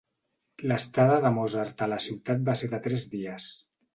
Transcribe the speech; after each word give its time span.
L'estada 0.71 1.17
de 1.25 1.31
Mozart 1.35 1.85
a 1.85 1.89
la 1.93 2.01
ciutat 2.07 2.43
va 2.49 2.57
ser 2.63 2.73
de 2.75 2.83
tres 2.87 3.07
dies. 3.15 3.49